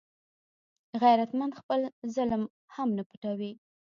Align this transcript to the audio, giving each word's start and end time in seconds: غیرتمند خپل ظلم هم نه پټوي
غیرتمند 1.01 1.57
خپل 1.59 1.79
ظلم 2.15 2.43
هم 2.75 2.89
نه 2.97 3.03
پټوي 3.09 3.51